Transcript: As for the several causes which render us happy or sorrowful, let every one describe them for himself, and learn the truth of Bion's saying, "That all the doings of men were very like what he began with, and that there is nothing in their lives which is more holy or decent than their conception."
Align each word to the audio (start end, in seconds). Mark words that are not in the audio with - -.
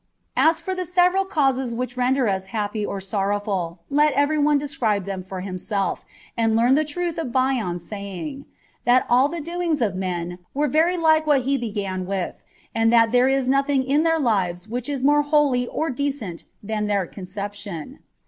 As 0.35 0.59
for 0.59 0.73
the 0.73 0.87
several 0.87 1.25
causes 1.25 1.75
which 1.75 1.95
render 1.95 2.27
us 2.27 2.47
happy 2.47 2.83
or 2.83 2.99
sorrowful, 2.99 3.81
let 3.87 4.13
every 4.13 4.39
one 4.39 4.57
describe 4.57 5.05
them 5.05 5.21
for 5.21 5.41
himself, 5.41 6.03
and 6.35 6.55
learn 6.55 6.73
the 6.73 6.83
truth 6.83 7.19
of 7.19 7.31
Bion's 7.31 7.87
saying, 7.87 8.45
"That 8.85 9.05
all 9.11 9.27
the 9.27 9.41
doings 9.41 9.79
of 9.79 9.93
men 9.93 10.39
were 10.55 10.67
very 10.67 10.97
like 10.97 11.27
what 11.27 11.41
he 11.41 11.55
began 11.55 12.07
with, 12.07 12.33
and 12.73 12.91
that 12.91 13.11
there 13.11 13.27
is 13.27 13.47
nothing 13.47 13.83
in 13.83 14.01
their 14.01 14.17
lives 14.19 14.67
which 14.67 14.89
is 14.89 15.03
more 15.03 15.21
holy 15.21 15.67
or 15.67 15.91
decent 15.91 16.45
than 16.63 16.87
their 16.87 17.05
conception." 17.05 17.99